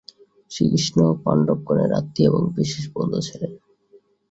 শ্রীকৃষ্ণ 0.51 0.99
পাণ্ডবগণের 1.23 1.91
আত্মীয় 1.93 2.27
এবং 2.29 2.41
বিশেষ 2.57 2.83
বন্ধু 2.95 3.19
ছিলেন। 3.27 3.51